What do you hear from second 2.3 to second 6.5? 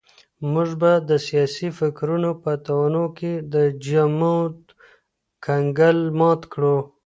په تنوع کي د جمود کنګل مات